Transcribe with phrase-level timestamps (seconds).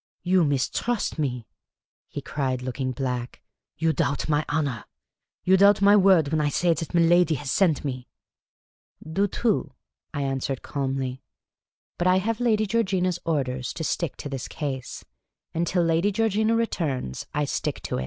[0.23, 1.45] "You mistrust me?"
[2.07, 3.39] he cried, looking black.
[3.77, 4.85] "You doubt my honour?
[5.43, 8.07] You doubt my word when I say that niiladi has sent me?""
[9.19, 9.75] Du tout,'''
[10.11, 11.21] I answered, calmly."
[11.99, 15.05] But I have Lady Georgina's orders to stick to this case;
[15.53, 17.99] and till Lady Georgina returns I stick to it."